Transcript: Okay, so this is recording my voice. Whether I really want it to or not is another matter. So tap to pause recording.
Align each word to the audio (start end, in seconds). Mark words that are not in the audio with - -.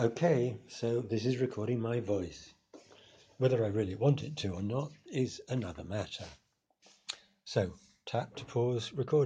Okay, 0.00 0.56
so 0.68 1.00
this 1.00 1.26
is 1.26 1.38
recording 1.38 1.80
my 1.80 1.98
voice. 1.98 2.54
Whether 3.38 3.64
I 3.64 3.68
really 3.70 3.96
want 3.96 4.22
it 4.22 4.36
to 4.36 4.54
or 4.54 4.62
not 4.62 4.92
is 5.12 5.40
another 5.48 5.82
matter. 5.82 6.24
So 7.44 7.72
tap 8.06 8.36
to 8.36 8.44
pause 8.44 8.92
recording. 8.92 9.08